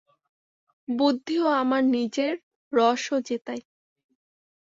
[0.87, 2.33] বুদ্ধিও আমার নিজের,
[2.73, 3.61] রসও যে তাই।